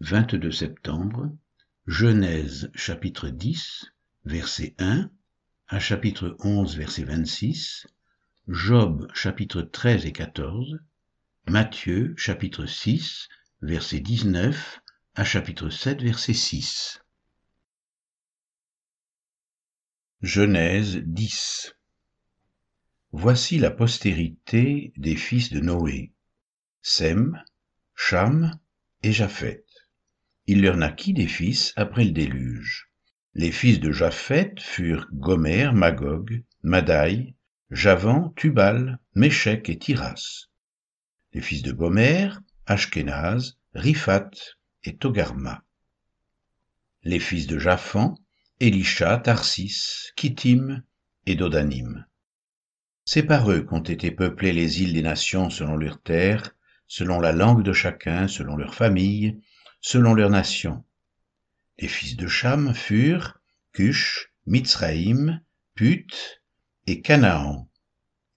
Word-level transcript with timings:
22 0.00 0.50
septembre, 0.50 1.30
Genèse 1.86 2.70
chapitre 2.74 3.28
10, 3.28 3.92
verset 4.24 4.74
1 4.78 5.10
à 5.68 5.78
chapitre 5.78 6.36
11, 6.40 6.76
verset 6.78 7.04
26, 7.04 7.86
Job 8.48 9.06
chapitre 9.12 9.60
13 9.60 10.06
et 10.06 10.12
14, 10.12 10.80
Matthieu 11.46 12.14
chapitre 12.16 12.64
6, 12.64 13.28
verset 13.60 14.00
19 14.00 14.80
à 15.16 15.24
chapitre 15.24 15.68
7, 15.68 16.00
verset 16.02 16.32
6. 16.32 17.02
Genèse 20.22 20.96
10 20.96 21.74
Voici 23.12 23.58
la 23.58 23.70
postérité 23.70 24.94
des 24.96 25.16
fils 25.16 25.50
de 25.50 25.60
Noé, 25.60 26.12
Sem, 26.80 27.42
Cham 27.94 28.58
et 29.02 29.12
Japheth. 29.12 29.69
Il 30.52 30.62
leur 30.62 30.76
naquit 30.76 31.12
des 31.12 31.28
fils 31.28 31.72
après 31.76 32.02
le 32.02 32.10
déluge. 32.10 32.90
Les 33.34 33.52
fils 33.52 33.78
de 33.78 33.92
Japheth 33.92 34.58
furent 34.58 35.06
Gomer, 35.12 35.70
Magog, 35.72 36.42
Madaï, 36.64 37.36
Javan, 37.70 38.30
Tubal, 38.34 38.98
Méchec 39.14 39.68
et 39.68 39.78
Tiras. 39.78 40.48
Les 41.32 41.40
fils 41.40 41.62
de 41.62 41.70
Gomer, 41.70 42.30
Ashkenaz, 42.66 43.58
Riphat 43.74 44.32
et 44.82 44.96
Togarma. 44.96 45.62
Les 47.04 47.20
fils 47.20 47.46
de 47.46 47.60
Japhan, 47.60 48.16
Elisha, 48.58 49.18
Tarsis, 49.18 50.10
Kittim 50.16 50.82
et 51.26 51.36
Dodanim. 51.36 52.06
C'est 53.04 53.22
par 53.22 53.48
eux 53.52 53.62
qu'ont 53.62 53.84
été 53.84 54.10
peuplées 54.10 54.52
les 54.52 54.82
îles 54.82 54.94
des 54.94 55.02
nations 55.02 55.48
selon 55.48 55.76
leurs 55.76 56.02
terres, 56.02 56.56
selon 56.88 57.20
la 57.20 57.30
langue 57.30 57.62
de 57.62 57.72
chacun, 57.72 58.26
selon 58.26 58.56
leur 58.56 58.74
famille, 58.74 59.40
selon 59.80 60.14
leur 60.14 60.30
nation. 60.30 60.84
Les 61.78 61.88
fils 61.88 62.16
de 62.16 62.26
Cham 62.26 62.74
furent 62.74 63.40
Cush, 63.72 64.32
Mitzraïm, 64.46 65.40
Put 65.74 66.42
et 66.86 67.00
Canaan. 67.00 67.68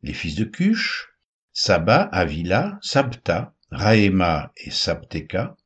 Les 0.02 0.14
fils 0.14 0.36
de 0.36 0.46
Cush, 0.46 1.10
Saba, 1.52 2.04
Avila, 2.12 2.80
Sabta, 2.82 3.54
Raéma 3.72 4.52
et 4.58 4.72
Sabteka. 4.72 5.58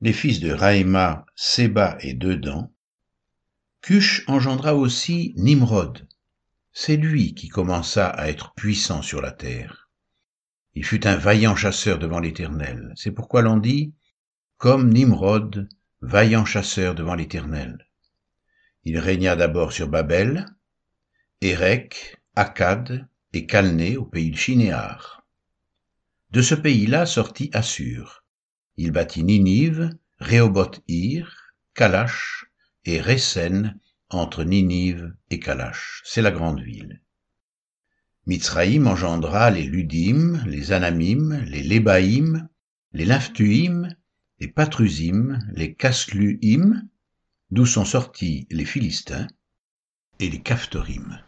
Les 0.00 0.12
fils 0.12 0.40
de 0.40 0.50
Raéma, 0.50 1.24
Seba 1.34 1.96
et 2.00 2.14
Dedan. 2.14 2.72
Cush 3.80 4.24
engendra 4.28 4.74
aussi 4.74 5.34
Nimrod. 5.36 6.06
C'est 6.72 6.96
lui 6.96 7.34
qui 7.34 7.48
commença 7.48 8.08
à 8.08 8.28
être 8.28 8.52
puissant 8.54 9.02
sur 9.02 9.22
la 9.22 9.30
terre. 9.30 9.88
Il 10.74 10.84
fut 10.84 11.06
un 11.06 11.16
vaillant 11.16 11.54
chasseur 11.54 11.98
devant 11.98 12.18
l'Éternel. 12.18 12.92
C'est 12.96 13.12
pourquoi 13.12 13.42
l'on 13.42 13.56
dit 13.56 13.94
comme 14.64 14.88
Nimrod, 14.88 15.68
vaillant 16.00 16.46
chasseur 16.46 16.94
devant 16.94 17.14
l'Éternel. 17.14 17.86
Il 18.84 18.98
régna 18.98 19.36
d'abord 19.36 19.72
sur 19.74 19.88
Babel, 19.88 20.46
Érec, 21.42 22.16
Akkad 22.34 23.06
et 23.34 23.44
Calné 23.44 23.98
au 23.98 24.06
pays 24.06 24.30
de 24.30 24.38
Shinéar. 24.38 25.26
De 26.30 26.40
ce 26.40 26.54
pays-là 26.54 27.04
sortit 27.04 27.50
Assur. 27.52 28.24
Il 28.78 28.90
bâtit 28.90 29.22
Ninive, 29.22 29.90
Rehoboth-Ir, 30.18 31.52
Kalash 31.74 32.46
et 32.86 33.02
Résen 33.02 33.78
entre 34.08 34.44
Ninive 34.44 35.14
et 35.28 35.40
Kalash. 35.40 36.00
C'est 36.06 36.22
la 36.22 36.30
grande 36.30 36.62
ville. 36.62 37.02
Mitzraïm 38.24 38.86
engendra 38.86 39.50
les 39.50 39.64
Ludim, 39.64 40.42
les 40.46 40.72
Anamim, 40.72 41.44
les 41.44 41.62
Lébaïm, 41.62 42.48
les 42.94 43.04
Naphtuim 43.04 43.90
les 44.44 44.52
Patrusim, 44.52 45.38
les 45.54 45.74
Casluim, 45.74 46.86
d'où 47.50 47.64
sont 47.64 47.86
sortis 47.86 48.46
les 48.50 48.66
Philistins, 48.66 49.26
et 50.20 50.28
les 50.28 50.42
Caphtorim. 50.42 51.18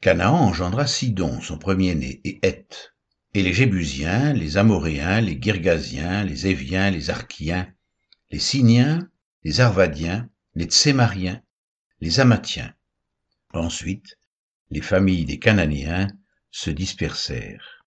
Canaan 0.00 0.34
engendra 0.34 0.88
Sidon, 0.88 1.40
son 1.40 1.58
premier-né, 1.58 2.20
et 2.24 2.40
Heth, 2.42 2.92
et 3.34 3.44
les 3.44 3.52
Jébusiens, 3.52 4.32
les 4.32 4.56
Amoréens, 4.56 5.20
les 5.20 5.40
Girgasiens, 5.40 6.24
les 6.24 6.48
Éviens, 6.48 6.90
les 6.90 7.08
Archiens, 7.08 7.72
les 8.32 8.40
Siniens, 8.40 9.08
les 9.44 9.60
Arvadiens, 9.60 10.28
les 10.56 10.64
Tsémariens, 10.64 11.40
les 12.00 12.18
Amathiens. 12.18 12.74
Ensuite, 13.52 14.18
les 14.70 14.82
familles 14.82 15.24
des 15.24 15.38
Cananéens 15.38 16.08
se 16.50 16.70
dispersèrent. 16.70 17.79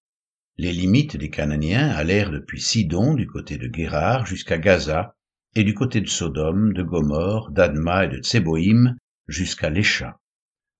Les 0.57 0.71
limites 0.71 1.17
des 1.17 1.31
Cananéens 1.31 1.89
allèrent 1.89 2.29
depuis 2.29 2.61
Sidon 2.61 3.15
du 3.15 3.25
côté 3.25 3.57
de 3.57 3.67
Guérard 3.67 4.27
jusqu'à 4.27 4.59
Gaza, 4.59 5.15
et 5.55 5.63
du 5.63 5.73
côté 5.73 5.99
de 5.99 6.07
Sodome, 6.07 6.73
de 6.73 6.83
Gomorre, 6.83 7.51
d'Adma 7.51 8.05
et 8.05 8.09
de 8.09 8.17
Tseboïm 8.17 8.95
jusqu'à 9.27 9.69
Lécha. 9.69 10.19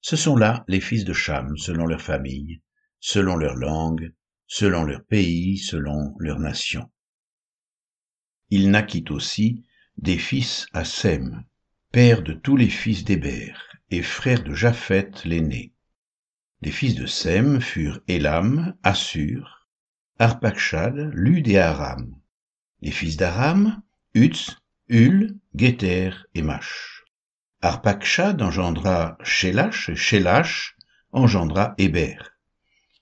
Ce 0.02 0.16
sont 0.16 0.36
là 0.36 0.64
les 0.68 0.80
fils 0.80 1.06
de 1.06 1.14
Cham 1.14 1.58
selon 1.58 1.86
leur 1.88 2.02
famille, 2.02 2.62
selon 3.00 3.36
leur 3.36 3.56
langue, 3.56 4.14
selon 4.48 4.84
leur 4.84 5.04
pays, 5.06 5.58
selon 5.58 6.16
leur 6.20 6.40
nation. 6.40 6.92
Il 8.50 8.70
naquit 8.70 9.06
aussi 9.10 9.66
des 9.98 10.18
fils 10.18 10.68
à 10.74 10.86
Sem, 10.86 11.44
père 11.92 12.22
de 12.22 12.34
tous 12.34 12.58
les 12.58 12.70
fils 12.70 13.04
d'Héber, 13.04 13.54
et 13.90 14.04
frère 14.04 14.44
de 14.44 14.54
Japheth 14.54 15.26
l'aîné. 15.26 15.74
Les 16.62 16.72
fils 16.72 16.96
de 16.96 17.06
Sem 17.06 17.60
furent 17.60 18.02
Élam, 18.08 18.76
Assur, 18.84 19.63
Arpachshad, 20.20 21.12
Lud 21.14 21.48
et 21.48 21.58
Aram. 21.58 22.16
Les 22.82 22.92
fils 22.92 23.18
d'Aram, 23.18 23.82
Utz, 24.14 24.56
Hul, 24.88 25.40
Géter 25.56 26.12
et 26.36 26.44
Mach. 26.44 27.04
Arpachshad 27.64 28.40
engendra 28.42 29.18
Shélach 29.24 29.90
et 29.90 29.96
Shélach 29.96 30.76
engendra 31.14 31.74
Héber. 31.80 32.18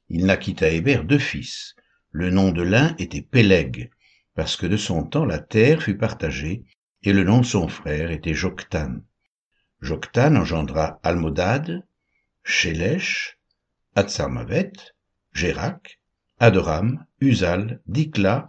Il 0.07 0.25
naquit 0.25 0.55
à 0.61 0.69
Héber 0.69 1.03
deux 1.03 1.19
fils. 1.19 1.75
Le 2.11 2.29
nom 2.29 2.51
de 2.51 2.61
l'un 2.61 2.95
était 2.97 3.21
Péleg, 3.21 3.91
parce 4.33 4.55
que 4.55 4.65
de 4.65 4.77
son 4.77 5.03
temps 5.03 5.25
la 5.25 5.39
terre 5.39 5.83
fut 5.83 5.97
partagée, 5.97 6.63
et 7.03 7.11
le 7.11 7.25
nom 7.25 7.39
de 7.39 7.45
son 7.45 7.67
frère 7.67 8.11
était 8.11 8.33
Joktan. 8.33 9.01
Joktan 9.81 10.35
engendra 10.37 11.01
Almodad, 11.03 11.85
Shélech, 12.43 13.37
Atsarmavet, 13.95 14.73
Gérak, 15.33 16.00
Adoram, 16.43 17.05
Uzal, 17.21 17.81
Dikla, 17.85 18.47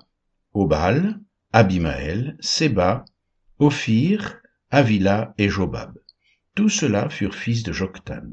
Obal, 0.55 1.21
Abimaël, 1.53 2.39
Seba, 2.41 3.05
Ophir, 3.59 4.41
Avila 4.71 5.35
et 5.37 5.51
Jobab. 5.51 5.99
Tous 6.55 6.71
ceux-là 6.71 7.11
furent 7.11 7.35
fils 7.35 7.63
de 7.65 7.71
Joktan. 7.71 8.33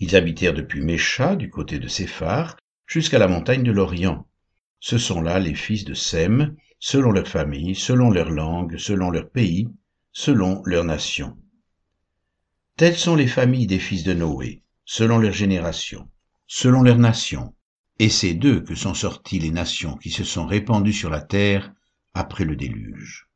Ils 0.00 0.14
habitèrent 0.14 0.52
depuis 0.52 0.82
Mécha, 0.82 1.34
du 1.34 1.48
côté 1.48 1.78
de 1.78 1.88
Séphar, 1.88 2.58
jusqu'à 2.86 3.18
la 3.18 3.26
montagne 3.26 3.62
de 3.62 3.72
l'Orient. 3.72 4.26
Ce 4.80 4.98
sont 4.98 5.22
là 5.22 5.38
les 5.38 5.54
fils 5.54 5.86
de 5.86 5.94
Sem, 5.94 6.54
selon 6.78 7.10
leur 7.10 7.26
famille, 7.26 7.74
selon 7.74 8.10
leur 8.10 8.28
langue, 8.28 8.76
selon 8.76 9.08
leur 9.08 9.30
pays, 9.30 9.66
selon 10.12 10.60
leur 10.66 10.84
nation. 10.84 11.38
Telles 12.76 12.98
sont 12.98 13.16
les 13.16 13.28
familles 13.28 13.66
des 13.66 13.78
fils 13.78 14.04
de 14.04 14.12
Noé, 14.12 14.62
selon 14.84 15.16
leur 15.16 15.32
génération, 15.32 16.10
selon 16.46 16.82
leur 16.82 16.98
nation, 16.98 17.54
et 17.98 18.08
c'est 18.08 18.34
d'eux 18.34 18.60
que 18.60 18.74
sont 18.74 18.94
sorties 18.94 19.38
les 19.38 19.50
nations 19.50 19.96
qui 19.96 20.10
se 20.10 20.24
sont 20.24 20.46
répandues 20.46 20.92
sur 20.92 21.10
la 21.10 21.20
terre 21.20 21.72
après 22.12 22.44
le 22.44 22.56
déluge. 22.56 23.28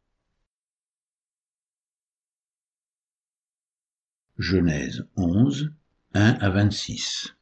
Genèse 4.39 5.07
11, 5.17 5.73
1 6.15 6.31
à 6.41 6.51
26 6.51 7.37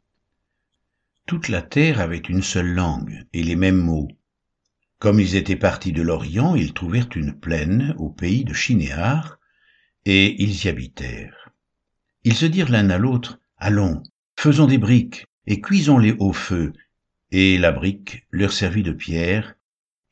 Toute 1.27 1.49
la 1.49 1.63
terre 1.63 2.01
avait 2.01 2.19
une 2.19 2.43
seule 2.43 2.73
langue 2.73 3.27
et 3.33 3.43
les 3.43 3.57
mêmes 3.57 3.81
mots. 3.81 4.09
Comme 4.99 5.21
ils 5.21 5.37
étaient 5.37 5.57
partis 5.57 5.93
de 5.93 6.01
l'Orient, 6.01 6.55
ils 6.55 6.73
trouvèrent 6.73 7.09
une 7.15 7.39
plaine 7.39 7.95
au 7.99 8.09
pays 8.09 8.45
de 8.45 8.55
Chinéar, 8.55 9.39
et 10.07 10.43
ils 10.43 10.65
y 10.65 10.69
habitèrent. 10.69 11.51
Ils 12.25 12.35
se 12.35 12.47
dirent 12.47 12.71
l'un 12.71 12.89
à 12.89 12.97
l'autre, 12.97 13.39
Allons, 13.59 14.03
faisons 14.39 14.67
des 14.67 14.79
briques, 14.79 15.27
et 15.47 15.61
cuisons-les 15.61 16.15
au 16.19 16.33
feu, 16.33 16.73
et 17.39 17.59
la 17.59 17.71
brique 17.71 18.27
leur 18.31 18.51
servit 18.51 18.83
de 18.83 18.93
pierre, 18.93 19.57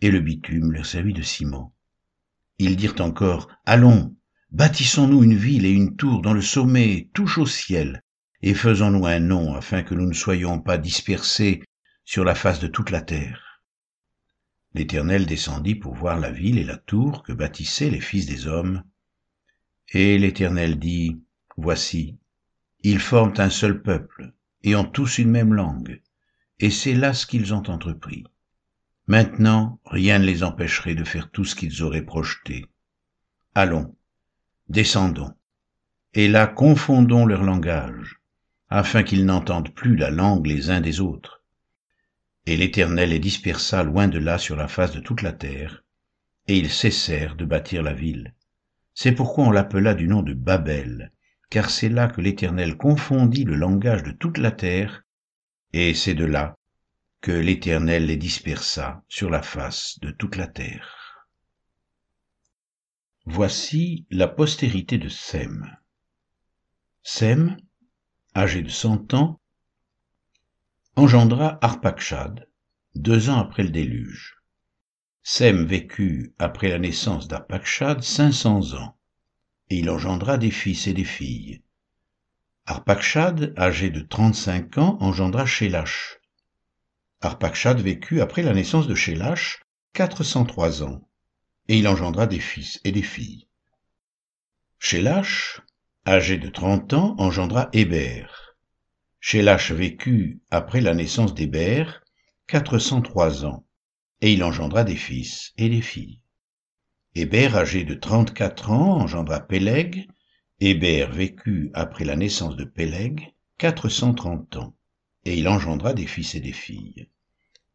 et 0.03 0.11
le 0.11 0.21
bitume 0.21 0.73
leur 0.73 0.85
servit 0.85 1.15
de 1.15 1.23
ciment. 1.23 1.75
Ils 2.59 2.77
dirent 2.77 3.01
encore, 3.01 3.49
Allons, 3.65 4.15
bâtissons-nous 4.51 5.23
une 5.23 5.35
ville 5.35 5.65
et 5.65 5.71
une 5.71 5.97
tour 5.97 6.21
dont 6.21 6.35
le 6.35 6.43
sommet 6.43 7.09
touche 7.15 7.39
au 7.39 7.47
ciel, 7.47 8.03
et 8.43 8.53
faisons-nous 8.53 9.07
un 9.07 9.21
nom 9.21 9.55
afin 9.55 9.83
que 9.83 9.95
nous 9.95 10.07
ne 10.07 10.13
soyons 10.13 10.61
pas 10.61 10.77
dispersés 10.77 11.63
sur 12.05 12.25
la 12.25 12.35
face 12.35 12.61
de 12.61 12.67
toute 12.67 12.91
la 12.91 13.01
terre. 13.01 13.63
L'Éternel 14.75 15.25
descendit 15.25 15.77
pour 15.77 15.95
voir 15.95 16.21
la 16.21 16.31
ville 16.31 16.59
et 16.59 16.65
la 16.65 16.77
tour 16.77 17.23
que 17.23 17.33
bâtissaient 17.33 17.89
les 17.89 18.03
fils 18.03 18.27
des 18.27 18.47
hommes. 18.49 18.85
Et 19.95 20.19
l'Éternel 20.19 20.79
dit, 20.79 21.23
Voici, 21.57 22.19
ils 22.81 23.01
forment 23.01 23.33
un 23.39 23.49
seul 23.49 23.81
peuple, 23.81 24.35
et 24.63 24.77
ont 24.77 24.85
tous 24.85 25.17
une 25.17 25.31
même 25.31 25.55
langue 25.55 26.03
et 26.61 26.71
c'est 26.71 26.95
là 26.95 27.13
ce 27.13 27.27
qu'ils 27.27 27.55
ont 27.55 27.69
entrepris. 27.69 28.25
Maintenant, 29.07 29.81
rien 29.85 30.19
ne 30.19 30.25
les 30.25 30.43
empêcherait 30.43 30.95
de 30.95 31.05
faire 31.05 31.31
tout 31.31 31.45
ce 31.45 31.55
qu'ils 31.55 31.83
auraient 31.83 32.07
projeté. 32.07 32.67
Allons, 33.55 33.95
descendons, 34.69 35.35
et 36.15 36.29
là 36.29 36.47
confondons 36.47 37.27
leur 37.27 37.43
langage, 37.43 38.21
afin 38.69 39.03
qu'ils 39.03 39.27
n'entendent 39.27 39.75
plus 39.75 39.97
la 39.97 40.11
langue 40.11 40.47
les 40.47 40.71
uns 40.71 40.81
des 40.81 41.01
autres. 41.01 41.43
Et 42.47 42.57
l'Éternel 42.57 43.11
les 43.11 43.19
dispersa 43.19 43.83
loin 43.83 44.09
de 44.09 44.19
là 44.19 44.39
sur 44.39 44.57
la 44.57 44.69
face 44.69 44.93
de 44.93 45.01
toute 45.01 45.23
la 45.23 45.33
terre, 45.33 45.85
et 46.47 46.59
ils 46.59 46.71
cessèrent 46.71 47.37
de 47.37 47.45
bâtir 47.45 47.83
la 47.83 47.95
ville. 47.95 48.35
C'est 48.95 49.13
pourquoi 49.13 49.45
on 49.45 49.51
l'appela 49.51 49.95
du 49.95 50.09
nom 50.09 50.23
de 50.23 50.35
Babel, 50.35 51.13
car 51.51 51.71
c'est 51.71 51.89
là 51.89 52.09
que 52.09 52.21
l'Éternel 52.21 52.77
confondit 52.77 53.45
le 53.45 53.55
langage 53.55 54.03
de 54.03 54.13
toute 54.13 54.39
la 54.39 54.51
terre, 54.51 55.04
et 55.77 55.93
c'est 55.93 56.15
de 56.15 56.25
là 56.25 56.57
que 57.21 57.33
l'Éternel 57.33 58.07
les 58.07 58.17
dispersa 58.17 59.03
sur 59.09 59.29
la 59.29 59.43
face 59.43 59.99
de 59.99 60.13
toute 60.13 60.37
la 60.37 60.47
terre. 60.47 61.27
Voici 63.27 64.07
la 64.09 64.29
postérité 64.29 64.99
de 64.99 65.09
Sem. 65.09 65.77
Sem, 67.03 67.57
âgé 68.37 68.63
de 68.63 68.69
cent 68.69 69.15
ans, 69.15 69.41
engendra 70.95 71.59
Arpachshad, 71.61 72.49
deux 72.95 73.29
ans 73.29 73.41
après 73.41 73.65
le 73.65 73.71
déluge. 73.71 74.37
Sem 75.25 75.65
vécut 75.65 76.35
après 76.39 76.69
la 76.69 76.79
naissance 76.79 77.27
d'Arpachshad 77.27 78.01
cinq 78.01 78.31
cents 78.31 78.75
ans, 78.75 78.97
et 79.71 79.79
il 79.79 79.91
engendra 79.91 80.39
des 80.39 80.53
fils 80.53 80.87
et 80.87 80.95
des 80.95 81.05
filles. 81.05 81.65
Arpachshad, 82.67 83.53
âgé 83.59 83.91
de 83.91 84.01
trente-cinq 84.01 84.79
ans, 84.79 84.97
engendra 85.01 85.45
Shélach. 85.45 86.19
Arpachshad 87.21 87.79
vécut 87.79 88.23
après 88.23 88.43
la 88.43 88.55
naissance 88.55 88.87
de 88.87 88.95
cent 90.25 90.47
trois 90.47 90.83
ans, 90.83 91.07
et 91.69 91.77
il 91.77 91.87
engendra 91.87 92.27
des 92.27 92.41
fils 92.41 92.81
et 92.85 92.91
des 92.91 93.03
filles. 93.03 93.49
Shélach, 94.79 95.61
âgé 96.07 96.39
de 96.39 96.49
trente 96.49 96.95
ans, 96.95 97.15
engendra 97.19 97.69
Héber. 97.75 98.25
Shélach 99.21 99.71
vécut 99.71 100.41
après 100.51 100.81
la 100.81 100.95
naissance 100.95 101.35
d'Héber 101.35 101.85
quatre 102.47 102.79
cent 102.79 103.03
trois 103.03 103.45
ans, 103.45 103.67
et 104.23 104.33
il 104.33 104.43
engendra 104.43 104.85
des 104.85 104.97
fils 104.97 105.53
et 105.59 105.69
des 105.69 105.83
filles. 105.83 106.23
Héber, 107.15 107.55
âgé 107.57 107.85
de 107.85 107.95
trente-quatre 107.95 108.71
ans, 108.71 109.03
engendra 109.03 109.41
Péleg. 109.41 110.09
Héber 110.67 111.09
vécut 111.13 111.71
après 111.75 112.07
la 112.07 112.17
naissance 112.17 112.57
de 112.57 112.65
Péleg 112.65 113.35
quatre 113.59 113.91
cent 113.91 114.15
trente 114.15 114.57
ans, 114.57 114.75
et 115.27 115.37
il 115.37 115.47
engendra 115.47 115.93
des 115.93 116.07
fils 116.07 116.35
et 116.37 116.41
des 116.41 116.55
filles. 116.55 117.11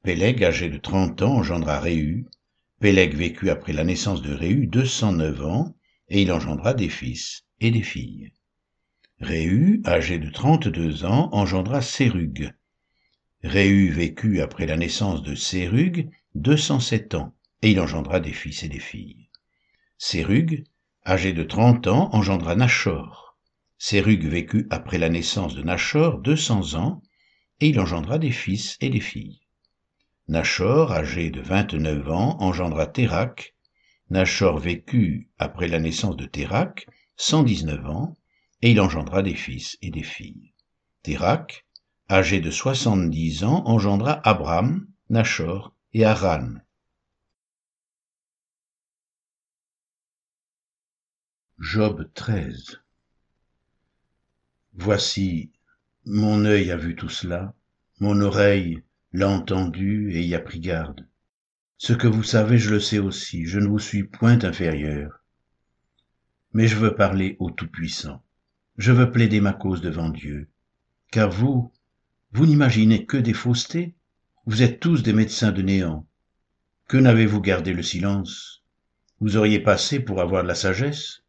Péleg, 0.01 0.43
âgé 0.43 0.69
de 0.69 0.79
trente 0.79 1.21
ans, 1.21 1.35
engendra 1.35 1.79
Réhu. 1.79 2.25
Péleg 2.79 3.13
vécut 3.13 3.51
après 3.51 3.73
la 3.73 3.83
naissance 3.83 4.23
de 4.23 4.33
Réhu 4.33 4.65
deux 4.65 4.87
cent 4.87 5.11
neuf 5.11 5.39
ans, 5.45 5.75
et 6.07 6.23
il 6.23 6.31
engendra 6.31 6.73
des 6.73 6.89
fils 6.89 7.45
et 7.59 7.69
des 7.69 7.83
filles. 7.83 8.33
Réhu, 9.19 9.83
âgé 9.85 10.17
de 10.17 10.31
trente-deux 10.31 11.05
ans, 11.05 11.29
engendra 11.31 11.83
Sérug. 11.83 12.55
Réhu 13.43 13.91
vécut 13.91 14.41
après 14.41 14.65
la 14.65 14.77
naissance 14.77 15.21
de 15.21 15.35
Sérug 15.35 16.09
deux 16.33 16.57
cent 16.57 16.79
sept 16.79 17.13
ans, 17.13 17.35
et 17.61 17.69
il 17.69 17.79
engendra 17.79 18.19
des 18.19 18.33
fils 18.33 18.63
et 18.63 18.67
des 18.67 18.79
filles. 18.79 19.29
Sérug, 19.99 20.63
âgé 21.05 21.33
de 21.33 21.43
trente 21.43 21.87
ans, 21.87 22.09
engendra 22.13 22.55
Nachor. 22.55 23.37
Sérug 23.77 24.25
vécut 24.25 24.67
après 24.69 24.97
la 24.97 25.09
naissance 25.09 25.55
de 25.55 25.63
Nachor 25.63 26.19
deux 26.19 26.35
cents 26.35 26.75
ans, 26.75 27.01
et 27.59 27.69
il 27.69 27.79
engendra 27.79 28.19
des 28.19 28.31
fils 28.31 28.77
et 28.81 28.89
des 28.89 28.99
filles. 28.99 29.41
Nachor, 30.27 30.91
âgé 30.91 31.29
de 31.29 31.41
vingt-neuf 31.41 32.09
ans, 32.09 32.37
engendra 32.39 32.85
Térak. 32.87 33.55
Nachor 34.09 34.59
vécut 34.59 35.29
après 35.37 35.67
la 35.67 35.79
naissance 35.79 36.15
de 36.15 36.25
Térak 36.25 36.87
cent 37.15 37.43
dix-neuf 37.43 37.85
ans, 37.85 38.17
et 38.61 38.71
il 38.71 38.81
engendra 38.81 39.21
des 39.21 39.35
fils 39.35 39.77
et 39.81 39.91
des 39.91 40.03
filles. 40.03 40.53
Térak, 41.03 41.65
âgé 42.09 42.39
de 42.41 42.51
soixante-dix 42.51 43.43
ans, 43.43 43.63
engendra 43.65 44.19
Abram, 44.27 44.87
Nachor 45.09 45.73
et 45.93 46.05
Haran. 46.05 46.55
Job 51.61 52.09
13 52.13 52.79
Voici, 54.75 55.51
mon 56.05 56.45
œil 56.45 56.71
a 56.71 56.77
vu 56.77 56.95
tout 56.95 57.09
cela, 57.09 57.53
mon 57.99 58.21
oreille 58.21 58.81
l'a 59.11 59.27
entendu 59.27 60.09
et 60.13 60.23
y 60.23 60.35
a 60.35 60.39
pris 60.39 60.61
garde. 60.61 61.05
Ce 61.77 61.91
que 61.91 62.07
vous 62.07 62.23
savez, 62.23 62.57
je 62.59 62.69
le 62.69 62.79
sais 62.79 62.99
aussi, 62.99 63.45
je 63.45 63.59
ne 63.59 63.67
vous 63.67 63.77
suis 63.77 64.05
point 64.05 64.41
inférieur. 64.45 65.19
Mais 66.53 66.65
je 66.65 66.77
veux 66.77 66.95
parler 66.95 67.35
au 67.39 67.51
Tout-Puissant. 67.51 68.23
Je 68.77 68.93
veux 68.93 69.11
plaider 69.11 69.41
ma 69.41 69.51
cause 69.51 69.81
devant 69.81 70.07
Dieu. 70.07 70.47
Car 71.11 71.29
vous, 71.29 71.73
vous 72.31 72.45
n'imaginez 72.45 73.05
que 73.05 73.17
des 73.17 73.33
faussetés. 73.33 73.95
Vous 74.45 74.63
êtes 74.63 74.79
tous 74.79 75.03
des 75.03 75.13
médecins 75.13 75.51
de 75.51 75.61
néant. 75.61 76.07
Que 76.87 76.95
n'avez-vous 76.95 77.41
gardé 77.41 77.73
le 77.73 77.83
silence? 77.83 78.63
Vous 79.19 79.35
auriez 79.35 79.59
passé 79.59 79.99
pour 79.99 80.21
avoir 80.21 80.43
de 80.43 80.47
la 80.47 80.55
sagesse? 80.55 81.21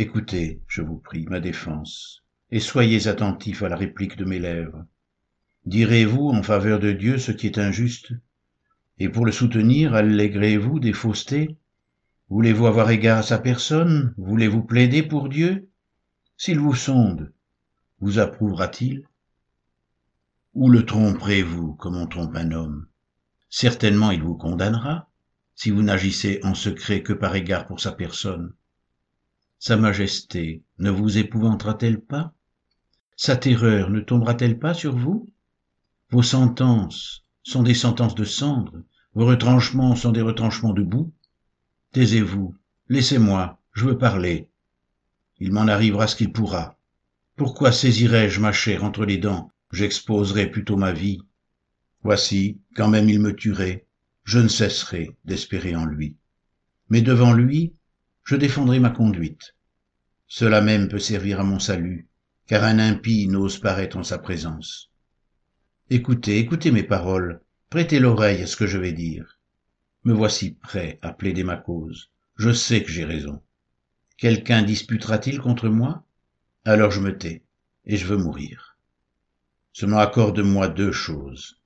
Écoutez, 0.00 0.62
je 0.68 0.80
vous 0.80 0.98
prie, 0.98 1.26
ma 1.26 1.40
défense, 1.40 2.22
et 2.52 2.60
soyez 2.60 3.08
attentifs 3.08 3.64
à 3.64 3.68
la 3.68 3.74
réplique 3.74 4.16
de 4.16 4.24
mes 4.24 4.38
lèvres. 4.38 4.86
Direz-vous 5.66 6.28
en 6.28 6.44
faveur 6.44 6.78
de 6.78 6.92
Dieu 6.92 7.18
ce 7.18 7.32
qui 7.32 7.48
est 7.48 7.58
injuste? 7.58 8.12
Et 9.00 9.08
pour 9.08 9.26
le 9.26 9.32
soutenir, 9.32 9.94
allégrez-vous 9.94 10.78
des 10.78 10.92
faussetés? 10.92 11.56
Voulez-vous 12.28 12.68
avoir 12.68 12.88
égard 12.90 13.18
à 13.18 13.22
sa 13.24 13.38
personne? 13.38 14.14
Voulez-vous 14.18 14.62
plaider 14.62 15.02
pour 15.02 15.28
Dieu? 15.28 15.68
S'il 16.36 16.60
vous 16.60 16.76
sonde, 16.76 17.32
vous 17.98 18.20
approuvera-t-il? 18.20 19.02
Ou 20.54 20.70
le 20.70 20.86
tromperez-vous 20.86 21.74
comme 21.74 21.96
on 21.96 22.06
trompe 22.06 22.36
un 22.36 22.52
homme? 22.52 22.86
Certainement 23.50 24.12
il 24.12 24.22
vous 24.22 24.36
condamnera, 24.36 25.10
si 25.56 25.72
vous 25.72 25.82
n'agissez 25.82 26.38
en 26.44 26.54
secret 26.54 27.02
que 27.02 27.12
par 27.12 27.34
égard 27.34 27.66
pour 27.66 27.80
sa 27.80 27.90
personne. 27.90 28.52
Sa 29.60 29.76
majesté 29.76 30.62
ne 30.78 30.90
vous 30.90 31.18
épouvantera-t-elle 31.18 32.00
pas? 32.00 32.32
Sa 33.16 33.36
terreur 33.36 33.90
ne 33.90 34.00
tombera-t-elle 34.00 34.58
pas 34.58 34.72
sur 34.72 34.96
vous? 34.96 35.28
Vos 36.10 36.22
sentences 36.22 37.24
sont 37.42 37.64
des 37.64 37.74
sentences 37.74 38.14
de 38.14 38.24
cendre, 38.24 38.82
vos 39.14 39.26
retranchements 39.26 39.96
sont 39.96 40.12
des 40.12 40.22
retranchements 40.22 40.72
de 40.72 40.82
boue. 40.84 41.12
Taisez-vous, 41.92 42.54
laissez-moi, 42.88 43.60
je 43.72 43.86
veux 43.86 43.98
parler. 43.98 44.48
Il 45.40 45.52
m'en 45.52 45.66
arrivera 45.66 46.06
ce 46.06 46.14
qu'il 46.14 46.32
pourra. 46.32 46.78
Pourquoi 47.34 47.72
saisirais-je 47.72 48.40
ma 48.40 48.52
chair 48.52 48.84
entre 48.84 49.04
les 49.04 49.18
dents? 49.18 49.50
J'exposerai 49.72 50.50
plutôt 50.50 50.76
ma 50.76 50.92
vie. 50.92 51.20
Voici, 52.02 52.60
quand 52.76 52.88
même 52.88 53.08
il 53.08 53.18
me 53.20 53.34
tuerait, 53.34 53.86
je 54.22 54.38
ne 54.38 54.48
cesserai 54.48 55.16
d'espérer 55.24 55.74
en 55.74 55.84
lui. 55.84 56.16
Mais 56.90 57.02
devant 57.02 57.32
lui, 57.32 57.74
je 58.28 58.36
défendrai 58.36 58.78
ma 58.78 58.90
conduite. 58.90 59.54
Cela 60.26 60.60
même 60.60 60.88
peut 60.88 60.98
servir 60.98 61.40
à 61.40 61.44
mon 61.44 61.58
salut, 61.58 62.08
car 62.46 62.62
un 62.62 62.78
impie 62.78 63.26
n'ose 63.26 63.58
paraître 63.58 63.96
en 63.96 64.02
sa 64.02 64.18
présence. 64.18 64.90
Écoutez, 65.88 66.36
écoutez 66.36 66.70
mes 66.70 66.82
paroles, 66.82 67.40
prêtez 67.70 67.98
l'oreille 67.98 68.42
à 68.42 68.46
ce 68.46 68.56
que 68.56 68.66
je 68.66 68.76
vais 68.76 68.92
dire. 68.92 69.38
Me 70.04 70.12
voici 70.12 70.50
prêt 70.50 70.98
à 71.00 71.14
plaider 71.14 71.42
ma 71.42 71.56
cause. 71.56 72.10
Je 72.36 72.52
sais 72.52 72.82
que 72.82 72.90
j'ai 72.90 73.06
raison. 73.06 73.40
Quelqu'un 74.18 74.62
disputera-t-il 74.62 75.40
contre 75.40 75.70
moi? 75.70 76.04
Alors 76.66 76.90
je 76.90 77.00
me 77.00 77.16
tais, 77.16 77.44
et 77.86 77.96
je 77.96 78.04
veux 78.04 78.18
mourir. 78.18 78.76
Seulement 79.72 80.00
accorde-moi 80.00 80.68
deux 80.68 80.92
choses, 80.92 81.62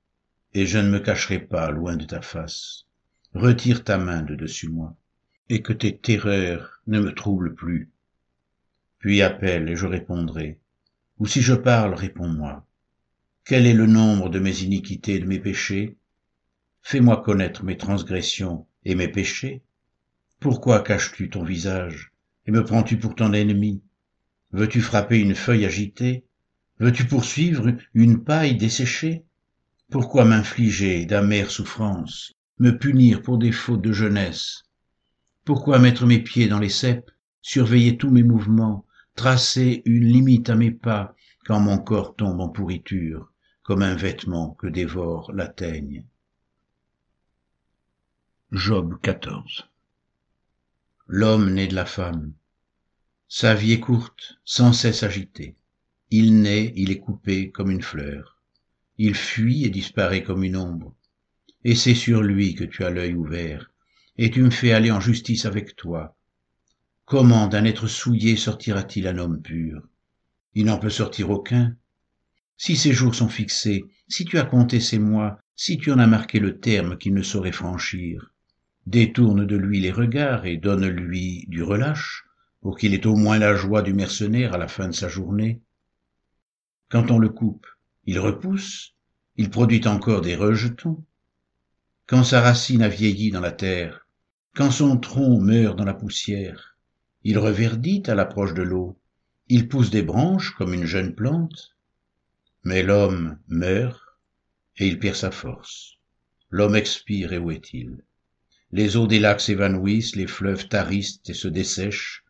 et 0.53 0.65
je 0.65 0.77
ne 0.77 0.89
me 0.89 0.99
cacherai 0.99 1.39
pas 1.39 1.69
loin 1.71 1.97
de 1.97 2.05
ta 2.05 2.21
face. 2.21 2.85
Retire 3.33 3.83
ta 3.83 3.97
main 3.97 4.21
de 4.21 4.35
dessus 4.35 4.69
moi 4.69 4.95
et 5.49 5.61
que 5.61 5.73
tes 5.73 5.97
terreurs 5.97 6.81
ne 6.87 6.99
me 6.99 7.13
troublent 7.13 7.53
plus. 7.53 7.89
Puis 8.99 9.21
appelle 9.21 9.69
et 9.69 9.75
je 9.75 9.85
répondrai. 9.85 10.59
Ou 11.19 11.27
si 11.27 11.41
je 11.41 11.53
parle, 11.53 11.93
réponds-moi. 11.93 12.65
Quel 13.45 13.65
est 13.65 13.73
le 13.73 13.87
nombre 13.87 14.29
de 14.29 14.39
mes 14.39 14.61
iniquités 14.61 15.15
et 15.15 15.19
de 15.19 15.25
mes 15.25 15.39
péchés? 15.39 15.97
Fais-moi 16.81 17.21
connaître 17.23 17.63
mes 17.63 17.77
transgressions 17.77 18.65
et 18.85 18.95
mes 18.95 19.07
péchés. 19.07 19.61
Pourquoi 20.39 20.81
caches-tu 20.81 21.29
ton 21.29 21.43
visage 21.43 22.11
et 22.45 22.51
me 22.51 22.63
prends-tu 22.63 22.97
pour 22.97 23.15
ton 23.15 23.33
ennemi? 23.33 23.81
Veux-tu 24.51 24.81
frapper 24.81 25.19
une 25.19 25.35
feuille 25.35 25.65
agitée? 25.65 26.25
Veux-tu 26.79 27.05
poursuivre 27.05 27.73
une 27.93 28.23
paille 28.23 28.55
desséchée? 28.55 29.23
Pourquoi 29.89 30.25
m'infliger 30.25 31.05
d'amères 31.05 31.51
souffrances, 31.51 32.33
me 32.59 32.77
punir 32.77 33.21
pour 33.21 33.37
des 33.37 33.51
fautes 33.51 33.81
de 33.81 33.93
jeunesse? 33.93 34.63
Pourquoi 35.45 35.79
mettre 35.79 36.05
mes 36.05 36.19
pieds 36.19 36.47
dans 36.47 36.59
les 36.59 36.69
ceps, 36.69 37.11
surveiller 37.41 37.97
tous 37.97 38.09
mes 38.09 38.23
mouvements, 38.23 38.85
tracer 39.15 39.81
une 39.85 40.05
limite 40.05 40.49
à 40.49 40.55
mes 40.55 40.71
pas, 40.71 41.15
quand 41.45 41.59
mon 41.59 41.77
corps 41.77 42.15
tombe 42.15 42.39
en 42.39 42.49
pourriture, 42.49 43.31
comme 43.61 43.81
un 43.81 43.95
vêtement 43.95 44.51
que 44.51 44.67
dévore 44.67 45.31
la 45.33 45.47
teigne? 45.47 46.05
Job 48.51 48.97
14 49.01 49.67
L'homme 51.07 51.53
naît 51.53 51.67
de 51.67 51.75
la 51.75 51.85
femme. 51.85 52.33
Sa 53.27 53.53
vie 53.53 53.73
est 53.73 53.79
courte, 53.79 54.37
sans 54.45 54.71
cesse 54.71 55.03
agitée. 55.03 55.57
Il 56.11 56.41
naît, 56.41 56.71
il 56.75 56.91
est 56.91 56.99
coupé 56.99 57.51
comme 57.51 57.71
une 57.71 57.81
fleur. 57.81 58.39
Il 58.97 59.15
fuit 59.15 59.65
et 59.65 59.69
disparaît 59.69 60.23
comme 60.23 60.43
une 60.43 60.55
ombre. 60.55 60.95
Et 61.65 61.75
c'est 61.75 61.95
sur 61.95 62.21
lui 62.21 62.55
que 62.55 62.63
tu 62.63 62.85
as 62.85 62.89
l'œil 62.89 63.15
ouvert, 63.15 63.72
et 64.17 64.29
tu 64.29 64.41
me 64.41 64.49
fais 64.49 64.71
aller 64.71 64.91
en 64.91 64.99
justice 64.99 65.45
avec 65.45 65.75
toi. 65.75 66.15
Comment 67.05 67.47
d'un 67.47 67.65
être 67.65 67.87
souillé 67.87 68.35
sortira-t-il 68.35 69.07
un 69.07 69.17
homme 69.17 69.41
pur? 69.41 69.81
Il 70.53 70.65
n'en 70.65 70.77
peut 70.77 70.89
sortir 70.89 71.29
aucun. 71.31 71.75
Si 72.57 72.75
ses 72.75 72.93
jours 72.93 73.15
sont 73.15 73.27
fixés, 73.27 73.85
si 74.07 74.25
tu 74.25 74.37
as 74.37 74.45
compté 74.45 74.79
ses 74.79 74.99
mois, 74.99 75.39
si 75.55 75.77
tu 75.77 75.91
en 75.91 75.99
as 75.99 76.07
marqué 76.07 76.39
le 76.39 76.59
terme 76.59 76.97
qu'il 76.97 77.13
ne 77.13 77.23
saurait 77.23 77.51
franchir, 77.51 78.31
détourne 78.85 79.45
de 79.45 79.55
lui 79.55 79.79
les 79.79 79.91
regards 79.91 80.45
et 80.45 80.57
donne-lui 80.57 81.45
du 81.47 81.63
relâche, 81.63 82.23
pour 82.61 82.77
qu'il 82.77 82.93
ait 82.93 83.07
au 83.07 83.15
moins 83.15 83.39
la 83.39 83.55
joie 83.55 83.81
du 83.81 83.93
mercenaire 83.93 84.53
à 84.53 84.57
la 84.57 84.67
fin 84.67 84.87
de 84.87 84.93
sa 84.93 85.09
journée. 85.09 85.61
Quand 86.89 87.11
on 87.11 87.19
le 87.19 87.29
coupe, 87.29 87.67
il 88.05 88.19
repousse, 88.19 88.93
il 89.35 89.49
produit 89.49 89.85
encore 89.87 90.21
des 90.21 90.35
rejetons. 90.35 91.03
Quand 92.05 92.23
sa 92.23 92.41
racine 92.41 92.81
a 92.81 92.87
vieilli 92.87 93.31
dans 93.31 93.41
la 93.41 93.51
terre, 93.51 94.02
quand 94.55 94.69
son 94.69 94.97
tronc 94.97 95.39
meurt 95.39 95.77
dans 95.77 95.83
la 95.83 95.95
poussière, 95.95 96.77
il 97.23 97.39
reverdit 97.39 98.03
à 98.05 98.13
l'approche 98.13 98.53
de 98.53 98.61
l'eau, 98.61 98.99
il 99.47 99.67
pousse 99.67 99.89
des 99.89 100.03
branches 100.03 100.51
comme 100.51 100.73
une 100.73 100.85
jeune 100.85 101.15
plante. 101.15 101.75
Mais 102.63 102.83
l'homme 102.83 103.39
meurt 103.47 103.99
et 104.77 104.87
il 104.87 104.99
perd 104.99 105.15
sa 105.15 105.31
force. 105.31 105.93
L'homme 106.49 106.75
expire 106.75 107.33
et 107.33 107.39
où 107.39 107.49
est-il? 107.49 108.03
Les 108.71 108.95
eaux 108.95 109.07
des 109.07 109.19
lacs 109.19 109.41
s'évanouissent, 109.41 110.15
les 110.15 110.27
fleuves 110.27 110.67
tarissent 110.67 111.19
et 111.27 111.33
se 111.33 111.47
dessèchent. 111.47 112.23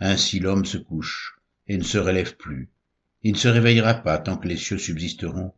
Ainsi 0.00 0.40
l'homme 0.40 0.64
se 0.64 0.78
couche 0.78 1.36
et 1.68 1.78
ne 1.78 1.84
se 1.84 1.98
relève 1.98 2.36
plus. 2.36 2.68
Il 3.22 3.32
ne 3.32 3.38
se 3.38 3.48
réveillera 3.48 3.94
pas 3.94 4.18
tant 4.18 4.36
que 4.36 4.48
les 4.48 4.56
cieux 4.56 4.78
subsisteront. 4.78 5.52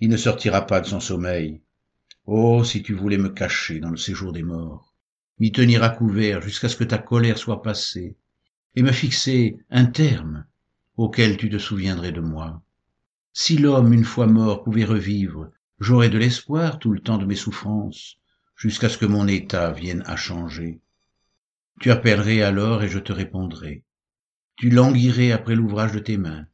Il 0.00 0.08
ne 0.08 0.16
sortira 0.16 0.66
pas 0.66 0.80
de 0.80 0.86
son 0.86 1.00
sommeil. 1.00 1.60
Oh, 2.24 2.64
si 2.64 2.82
tu 2.82 2.94
voulais 2.94 3.18
me 3.18 3.28
cacher 3.28 3.78
dans 3.78 3.90
le 3.90 3.96
séjour 3.96 4.32
des 4.32 4.42
morts, 4.42 4.89
m'y 5.40 5.52
tenir 5.52 5.82
à 5.82 5.88
couvert 5.88 6.42
jusqu'à 6.42 6.68
ce 6.68 6.76
que 6.76 6.84
ta 6.84 6.98
colère 6.98 7.38
soit 7.38 7.62
passée, 7.62 8.16
et 8.76 8.82
me 8.82 8.92
fixer 8.92 9.56
un 9.70 9.86
terme 9.86 10.44
auquel 10.96 11.38
tu 11.38 11.48
te 11.48 11.58
souviendrais 11.58 12.12
de 12.12 12.20
moi. 12.20 12.62
Si 13.32 13.56
l'homme, 13.56 13.92
une 13.92 14.04
fois 14.04 14.26
mort, 14.26 14.62
pouvait 14.62 14.84
revivre, 14.84 15.50
j'aurais 15.78 16.10
de 16.10 16.18
l'espoir 16.18 16.78
tout 16.78 16.92
le 16.92 17.00
temps 17.00 17.16
de 17.16 17.24
mes 17.24 17.36
souffrances, 17.36 18.18
jusqu'à 18.54 18.90
ce 18.90 18.98
que 18.98 19.06
mon 19.06 19.26
état 19.26 19.72
vienne 19.72 20.02
à 20.04 20.16
changer. 20.16 20.80
Tu 21.80 21.90
appellerais 21.90 22.42
alors 22.42 22.82
et 22.82 22.88
je 22.88 22.98
te 22.98 23.12
répondrai. 23.12 23.82
Tu 24.56 24.68
languirais 24.68 25.32
après 25.32 25.54
l'ouvrage 25.54 25.92
de 25.92 26.00
tes 26.00 26.18
mains. 26.18 26.46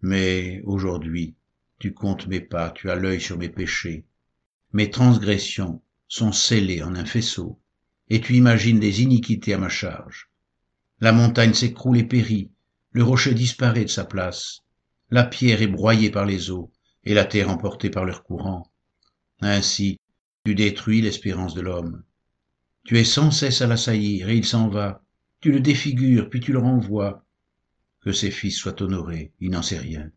Mais 0.00 0.62
aujourd'hui, 0.64 1.34
tu 1.78 1.92
comptes 1.92 2.26
mes 2.26 2.40
pas, 2.40 2.70
tu 2.70 2.88
as 2.88 2.96
l'œil 2.96 3.20
sur 3.20 3.36
mes 3.36 3.50
péchés. 3.50 4.06
Mes 4.72 4.88
transgressions 4.88 5.82
sont 6.08 6.32
scellées 6.32 6.82
en 6.82 6.94
un 6.94 7.04
faisceau, 7.04 7.60
et 8.12 8.20
tu 8.20 8.36
imagines 8.36 8.78
des 8.78 9.00
iniquités 9.00 9.54
à 9.54 9.58
ma 9.58 9.70
charge. 9.70 10.28
La 11.00 11.12
montagne 11.12 11.54
s'écroule 11.54 11.96
et 11.96 12.04
périt, 12.04 12.50
le 12.90 13.02
rocher 13.02 13.32
disparaît 13.32 13.86
de 13.86 13.90
sa 13.90 14.04
place, 14.04 14.58
la 15.10 15.24
pierre 15.24 15.62
est 15.62 15.66
broyée 15.66 16.10
par 16.10 16.26
les 16.26 16.50
eaux, 16.50 16.70
et 17.04 17.14
la 17.14 17.24
terre 17.24 17.48
emportée 17.48 17.88
par 17.88 18.04
leur 18.04 18.22
courant. 18.22 18.70
Ainsi, 19.40 19.98
tu 20.44 20.54
détruis 20.54 21.00
l'espérance 21.00 21.54
de 21.54 21.62
l'homme. 21.62 22.02
Tu 22.84 22.98
es 22.98 23.04
sans 23.04 23.30
cesse 23.30 23.62
à 23.62 23.66
l'assaillir, 23.66 24.28
et 24.28 24.36
il 24.36 24.44
s'en 24.44 24.68
va. 24.68 25.02
Tu 25.40 25.50
le 25.50 25.60
défigures, 25.60 26.28
puis 26.28 26.40
tu 26.40 26.52
le 26.52 26.58
renvoies. 26.58 27.24
Que 28.02 28.12
ses 28.12 28.30
fils 28.30 28.58
soient 28.58 28.82
honorés, 28.82 29.32
il 29.40 29.52
n'en 29.52 29.62
sait 29.62 29.78
rien. 29.78 30.10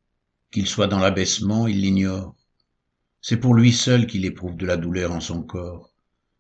Qu'il 0.52 0.68
soit 0.68 0.88
dans 0.88 1.00
l'abaissement, 1.00 1.66
il 1.66 1.80
l'ignore. 1.80 2.36
C'est 3.22 3.38
pour 3.38 3.56
lui 3.56 3.72
seul 3.72 4.06
qu'il 4.06 4.25
éprouve 4.25 4.58
de 4.58 4.66
la 4.66 4.75
douleur 4.75 5.14
en 5.14 5.22
son 5.22 5.44
corps. 5.44 5.95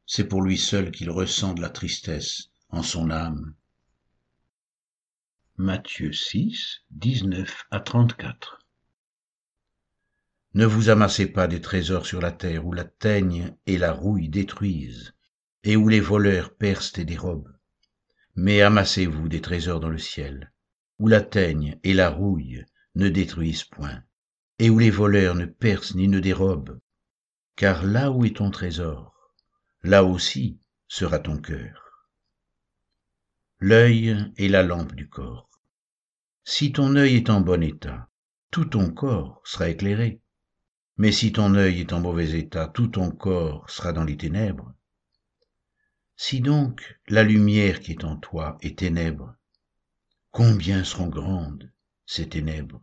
C'est 0.05 0.27
pour 0.27 0.41
lui 0.41 0.57
seul 0.57 0.91
qu'il 0.91 1.09
ressent 1.09 1.53
de 1.53 1.61
la 1.61 1.69
tristesse 1.69 2.51
en 2.69 2.83
son 2.83 3.09
âme. 3.09 3.55
Matthieu 5.57 6.11
6, 6.11 6.81
19 6.91 7.65
à 7.71 7.79
34 7.79 8.65
ne 10.55 10.65
vous 10.65 10.89
amassez 10.89 11.27
pas 11.27 11.47
des 11.47 11.59
trésors 11.59 12.05
sur 12.05 12.21
la 12.21 12.31
terre 12.31 12.65
où 12.65 12.71
la 12.71 12.85
teigne 12.85 13.53
et 13.65 13.77
la 13.77 13.91
rouille 13.91 14.29
détruisent, 14.29 15.13
et 15.65 15.75
où 15.75 15.89
les 15.89 15.99
voleurs 15.99 16.55
percent 16.55 16.97
et 16.97 17.03
dérobent. 17.03 17.51
Mais 18.37 18.61
amassez-vous 18.61 19.27
des 19.27 19.41
trésors 19.41 19.81
dans 19.81 19.89
le 19.89 19.97
ciel, 19.97 20.53
où 20.97 21.09
la 21.09 21.19
teigne 21.19 21.77
et 21.83 21.93
la 21.93 22.09
rouille 22.09 22.63
ne 22.95 23.09
détruisent 23.09 23.65
point, 23.65 24.01
et 24.57 24.69
où 24.69 24.79
les 24.79 24.91
voleurs 24.91 25.35
ne 25.35 25.45
percent 25.45 25.95
ni 25.95 26.07
ne 26.07 26.21
dérobent. 26.21 26.79
Car 27.57 27.83
là 27.83 28.09
où 28.09 28.23
est 28.23 28.37
ton 28.37 28.49
trésor, 28.49 29.13
là 29.85 30.03
aussi 30.03 30.57
sera 30.87 31.19
ton 31.19 31.37
cœur. 31.37 32.07
L'œil 33.59 34.33
est 34.35 34.47
la 34.47 34.63
lampe 34.63 34.95
du 34.95 35.07
corps. 35.07 35.49
Si 36.43 36.71
ton 36.71 36.95
œil 36.95 37.17
est 37.17 37.29
en 37.29 37.39
bon 37.39 37.61
état, 37.61 38.09
tout 38.49 38.65
ton 38.65 38.89
corps 38.89 39.41
sera 39.45 39.69
éclairé. 39.69 40.21
Mais 40.97 41.11
si 41.11 41.31
ton 41.31 41.53
œil 41.53 41.81
est 41.81 41.93
en 41.93 41.99
mauvais 41.99 42.31
état, 42.31 42.67
tout 42.67 42.87
ton 42.87 43.11
corps 43.11 43.69
sera 43.69 43.93
dans 43.93 44.03
les 44.03 44.17
ténèbres. 44.17 44.73
Si 46.15 46.41
donc 46.41 46.99
la 47.07 47.21
lumière 47.21 47.79
qui 47.79 47.91
est 47.91 48.05
en 48.05 48.17
toi 48.17 48.57
est 48.61 48.79
ténèbre, 48.79 49.35
combien 50.31 50.83
seront 50.83 51.09
grandes 51.09 51.71
ces 52.07 52.27
ténèbres? 52.27 52.81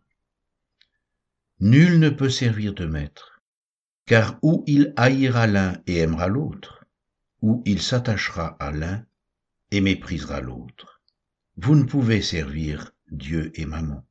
Nul 1.59 1.99
ne 1.99 2.11
peut 2.11 2.31
servir 2.31 2.75
de 2.75 2.87
maître, 2.87 3.41
car 4.07 4.39
ou 4.43 4.63
il 4.69 4.93
haïra 4.97 5.49
l'un 5.49 5.83
et 5.87 5.99
aimera 5.99 6.29
l'autre, 6.29 6.82
ou 7.43 7.63
il 7.67 7.83
s'attachera 7.83 8.57
à 8.61 8.71
l'un 8.71 9.05
et 9.71 9.81
méprisera 9.81 10.41
l'autre. 10.41 11.03
Vous 11.57 11.75
ne 11.75 11.85
pouvez 11.85 12.23
servir 12.23 12.93
Dieu 13.11 13.53
et 13.57 13.67
Maman. 13.67 14.07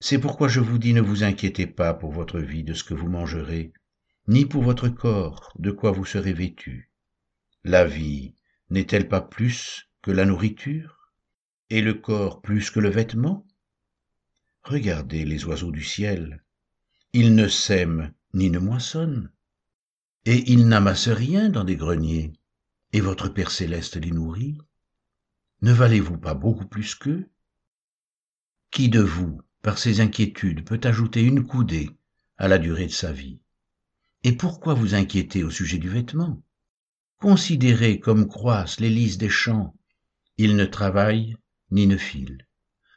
C'est 0.00 0.18
pourquoi 0.18 0.48
je 0.48 0.60
vous 0.60 0.78
dis 0.78 0.92
ne 0.92 1.00
vous 1.00 1.22
inquiétez 1.22 1.66
pas 1.66 1.94
pour 1.94 2.12
votre 2.12 2.40
vie 2.40 2.64
de 2.64 2.74
ce 2.74 2.84
que 2.84 2.94
vous 2.94 3.08
mangerez, 3.08 3.72
ni 4.26 4.44
pour 4.44 4.62
votre 4.62 4.88
corps 4.88 5.52
de 5.58 5.70
quoi 5.70 5.92
vous 5.92 6.04
serez 6.04 6.32
vêtu. 6.32 6.90
La 7.64 7.84
vie 7.84 8.34
n'est-elle 8.70 9.08
pas 9.08 9.20
plus 9.20 9.88
que 10.02 10.10
la 10.10 10.24
nourriture, 10.24 11.12
et 11.70 11.80
le 11.80 11.94
corps 11.94 12.42
plus 12.42 12.70
que 12.70 12.80
le 12.80 12.90
vêtement? 12.90 13.46
Regardez 14.64 15.24
les 15.24 15.44
oiseaux 15.44 15.70
du 15.70 15.84
ciel. 15.84 16.42
Ils 17.12 17.34
ne 17.34 17.46
sèment 17.46 18.12
ni 18.34 18.50
ne 18.50 18.58
moissonnent, 18.58 19.30
et 20.24 20.52
ils 20.52 20.68
n'amassent 20.68 21.08
rien 21.08 21.48
dans 21.48 21.64
des 21.64 21.76
greniers, 21.76 22.32
et 22.92 23.00
votre 23.00 23.28
Père 23.28 23.50
céleste 23.50 23.96
les 23.96 24.10
nourrit. 24.10 24.58
Ne 25.62 25.72
valez-vous 25.72 26.18
pas 26.18 26.34
beaucoup 26.34 26.66
plus 26.66 26.94
qu'eux? 26.94 27.28
Qui 28.70 28.88
de 28.88 29.00
vous, 29.00 29.40
par 29.62 29.78
ses 29.78 30.00
inquiétudes, 30.00 30.64
peut 30.64 30.80
ajouter 30.84 31.22
une 31.22 31.44
coudée 31.44 31.90
à 32.36 32.48
la 32.48 32.58
durée 32.58 32.86
de 32.86 32.92
sa 32.92 33.12
vie? 33.12 33.40
Et 34.24 34.32
pourquoi 34.32 34.74
vous 34.74 34.94
inquiéter 34.94 35.42
au 35.42 35.50
sujet 35.50 35.78
du 35.78 35.88
vêtement? 35.88 36.42
Considérez 37.18 37.98
comme 38.00 38.28
croissent 38.28 38.80
les 38.80 38.90
lys 38.90 39.18
des 39.18 39.28
champs. 39.28 39.74
Ils 40.38 40.56
ne 40.56 40.64
travaillent 40.64 41.36
ni 41.70 41.86
ne 41.86 41.96
filent. 41.96 42.46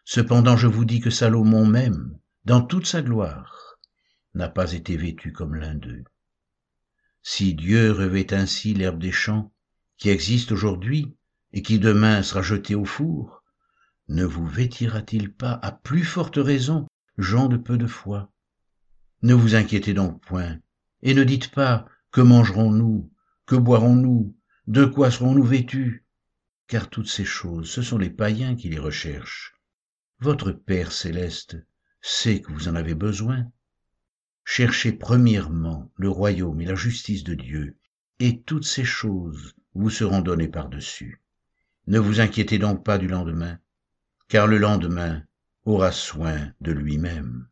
Cependant 0.04 0.58
je 0.58 0.68
vous 0.68 0.86
dis 0.86 1.00
que 1.00 1.10
Salomon 1.10 1.66
même, 1.66 2.18
dans 2.44 2.62
toute 2.62 2.86
sa 2.86 3.02
gloire, 3.02 3.78
n'a 4.36 4.50
pas 4.50 4.74
été 4.74 4.98
vêtu 4.98 5.32
comme 5.32 5.56
l'un 5.56 5.76
d'eux. 5.76 6.04
Si 7.28 7.56
Dieu 7.56 7.92
revêt 7.92 8.36
ainsi 8.36 8.76
l'herbe 8.76 9.00
des 9.00 9.12
champs, 9.12 9.52
qui 9.98 10.10
existe 10.10 10.52
aujourd'hui 10.52 11.18
et 11.54 11.64
qui 11.64 11.80
demain 11.80 12.22
sera 12.22 12.44
jetée 12.44 12.76
au 12.76 12.86
four, 12.86 13.44
ne 14.08 14.24
vous 14.24 14.46
vêtira-t-il 14.46 15.34
pas 15.34 15.54
à 15.64 15.72
plus 15.72 16.04
forte 16.04 16.36
raison, 16.38 16.86
gens 17.18 17.48
de 17.48 17.58
peu 17.58 17.80
de 17.80 17.88
foi? 17.88 18.32
Ne 19.24 19.34
vous 19.34 19.56
inquiétez 19.56 19.96
donc 19.96 20.24
point, 20.24 20.60
et 21.02 21.16
ne 21.16 21.24
dites 21.24 21.50
pas 21.50 21.88
que 22.12 22.22
mangerons-nous, 22.22 23.12
que 23.48 23.56
boirons-nous, 23.56 24.38
de 24.68 24.86
quoi 24.86 25.10
serons-nous 25.10 25.46
vêtus 25.46 26.06
Car 26.68 26.92
toutes 26.92 27.10
ces 27.10 27.26
choses, 27.26 27.72
ce 27.72 27.82
sont 27.82 27.98
les 27.98 28.12
païens 28.12 28.56
qui 28.56 28.70
les 28.70 28.78
recherchent. 28.78 29.56
Votre 30.20 30.52
Père 30.52 30.92
céleste 30.92 31.58
sait 32.02 32.40
que 32.40 32.52
vous 32.52 32.68
en 32.68 32.76
avez 32.76 32.94
besoin. 32.94 33.52
Cherchez 34.48 34.94
premièrement 34.94 35.92
le 35.96 36.08
royaume 36.08 36.62
et 36.62 36.66
la 36.66 36.76
justice 36.76 37.24
de 37.24 37.34
Dieu, 37.34 37.78
et 38.20 38.42
toutes 38.42 38.66
ces 38.66 38.86
choses 38.86 39.56
vous 39.74 39.90
seront 39.90 40.22
données 40.22 40.48
par-dessus. 40.48 41.22
Ne 41.88 42.00
vous 42.00 42.22
inquiétez 42.22 42.60
donc 42.60 42.86
pas 42.86 42.98
du 43.00 43.08
lendemain, 43.08 43.60
car 44.30 44.48
le 44.48 44.60
lendemain 44.60 45.24
aura 45.66 45.92
soin 45.92 46.54
de 46.62 46.72
lui-même. 46.72 47.48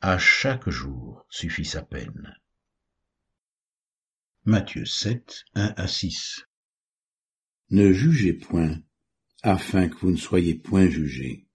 À 0.00 0.18
chaque 0.18 0.68
jour 0.68 1.24
suffit 1.28 1.64
sa 1.66 1.82
peine. 1.82 2.34
Matthieu 4.46 4.86
7, 4.86 5.44
1 5.54 5.74
à 5.76 5.86
6 5.86 6.46
Ne 7.70 7.92
jugez 7.92 8.32
point, 8.32 8.80
afin 9.42 9.88
que 9.88 9.96
vous 9.98 10.10
ne 10.10 10.16
soyez 10.16 10.54
point 10.54 10.88
jugés. 10.88 11.46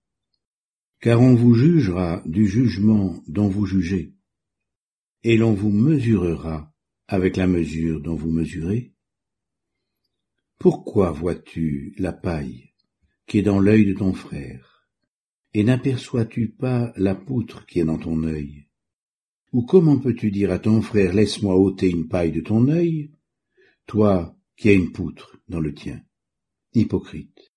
Car 1.00 1.22
on 1.22 1.34
vous 1.34 1.56
jugera 1.56 2.22
du 2.26 2.48
jugement 2.48 3.22
dont 3.28 3.50
vous 3.50 3.66
jugez, 3.66 4.14
et 5.24 5.38
l'on 5.38 5.54
vous 5.54 5.72
mesurera 5.72 6.74
avec 7.08 7.38
la 7.38 7.48
mesure 7.48 8.02
dont 8.02 8.16
vous 8.16 8.32
mesurez. 8.32 8.94
Pourquoi 10.58 11.12
vois-tu 11.12 11.94
la 11.98 12.14
paille 12.14 12.74
qui 13.26 13.40
est 13.40 13.44
dans 13.44 13.60
l'œil 13.60 13.86
de 13.86 13.94
ton 13.94 14.14
frère, 14.14 14.88
et 15.54 15.64
n'aperçois-tu 15.64 16.50
pas 16.50 16.94
la 16.96 17.16
poutre 17.16 17.66
qui 17.66 17.80
est 17.80 17.86
dans 17.86 17.98
ton 17.98 18.24
œil? 18.24 18.68
Ou 19.52 19.64
comment 19.64 19.98
peux-tu 19.98 20.32
dire 20.32 20.52
à 20.52 20.60
ton 20.60 20.82
frère, 20.82 21.14
laisse-moi 21.14 21.56
ôter 21.56 21.90
une 21.90 22.08
paille 22.08 22.32
de 22.32 22.42
ton 22.42 22.68
œil, 22.68 23.12
toi 23.88 24.38
qui 24.58 24.70
as 24.70 24.74
une 24.74 24.92
poutre 24.92 25.38
dans 25.48 25.60
le 25.60 25.74
tien? 25.74 26.02
Hypocrite, 26.74 27.54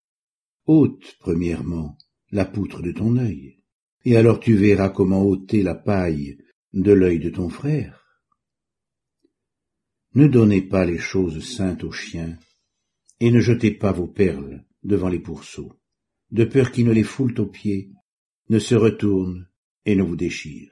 ôte 0.66 1.16
premièrement 1.20 1.98
la 2.30 2.44
poutre 2.44 2.80
de 2.82 2.92
ton 2.92 3.16
œil, 3.16 3.62
et 4.04 4.16
alors 4.16 4.40
tu 4.40 4.54
verras 4.54 4.88
comment 4.88 5.22
ôter 5.22 5.62
la 5.62 5.74
paille 5.74 6.38
de 6.72 6.92
l'œil 6.92 7.18
de 7.18 7.30
ton 7.30 7.48
frère. 7.48 8.02
Ne 10.14 10.26
donnez 10.26 10.62
pas 10.62 10.84
les 10.84 10.98
choses 10.98 11.44
saintes 11.44 11.84
aux 11.84 11.92
chiens, 11.92 12.38
et 13.20 13.30
ne 13.30 13.40
jetez 13.40 13.70
pas 13.70 13.92
vos 13.92 14.08
perles 14.08 14.64
devant 14.82 15.08
les 15.08 15.20
pourceaux, 15.20 15.72
de 16.30 16.44
peur 16.44 16.72
qu'ils 16.72 16.86
ne 16.86 16.92
les 16.92 17.02
foulent 17.02 17.38
aux 17.40 17.46
pieds, 17.46 17.92
ne 18.48 18.58
se 18.58 18.74
retournent 18.74 19.48
et 19.84 19.96
ne 19.96 20.02
vous 20.02 20.16
déchirent. 20.16 20.71